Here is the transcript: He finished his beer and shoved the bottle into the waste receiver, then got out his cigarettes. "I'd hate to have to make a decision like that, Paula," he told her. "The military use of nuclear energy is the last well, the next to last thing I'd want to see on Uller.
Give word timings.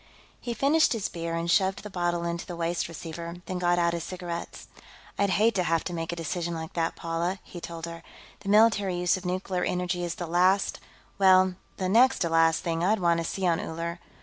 He 0.39 0.55
finished 0.55 0.93
his 0.93 1.09
beer 1.09 1.35
and 1.35 1.45
shoved 1.51 1.83
the 1.83 1.89
bottle 1.91 2.23
into 2.25 2.47
the 2.47 2.55
waste 2.55 2.87
receiver, 2.87 3.35
then 3.45 3.59
got 3.59 3.77
out 3.77 3.93
his 3.93 4.03
cigarettes. 4.03 4.67
"I'd 5.19 5.29
hate 5.29 5.53
to 5.53 5.61
have 5.63 5.83
to 5.83 5.93
make 5.93 6.11
a 6.11 6.15
decision 6.15 6.55
like 6.55 6.73
that, 6.73 6.95
Paula," 6.95 7.37
he 7.43 7.61
told 7.61 7.85
her. 7.85 8.01
"The 8.39 8.49
military 8.49 8.95
use 8.95 9.15
of 9.15 9.27
nuclear 9.27 9.63
energy 9.63 10.03
is 10.03 10.15
the 10.15 10.25
last 10.25 10.79
well, 11.19 11.53
the 11.77 11.87
next 11.87 12.17
to 12.23 12.29
last 12.29 12.63
thing 12.63 12.83
I'd 12.83 12.99
want 12.99 13.19
to 13.19 13.23
see 13.23 13.45
on 13.45 13.59
Uller. 13.59 13.99